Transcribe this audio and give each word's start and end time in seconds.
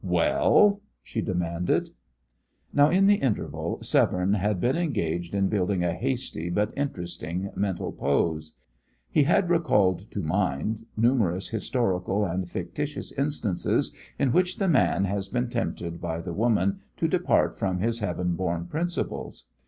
"Well!" 0.03 0.81
she 1.03 1.21
demanded. 1.21 1.91
Now, 2.73 2.89
in 2.89 3.05
the 3.05 3.17
interval, 3.21 3.77
Severne 3.83 4.33
had 4.33 4.59
been 4.59 4.75
engaged 4.75 5.35
in 5.35 5.47
building 5.47 5.83
a 5.83 5.93
hasty 5.93 6.49
but 6.49 6.73
interesting 6.75 7.51
mental 7.55 7.91
pose. 7.91 8.53
He 9.11 9.25
had 9.25 9.47
recalled 9.51 10.09
to 10.09 10.21
mind 10.23 10.87
numerous 10.97 11.49
historical 11.49 12.25
and 12.25 12.49
fictitious 12.49 13.11
instances 13.11 13.95
in 14.17 14.31
which 14.31 14.57
the 14.57 14.67
man 14.67 15.03
has 15.05 15.29
been 15.29 15.51
tempted 15.51 16.01
by 16.01 16.19
the 16.19 16.33
woman 16.33 16.79
to 16.97 17.07
depart 17.07 17.55
from 17.55 17.77
his 17.77 17.99
heaven 17.99 18.35
born 18.35 18.65
principles. 18.65 19.45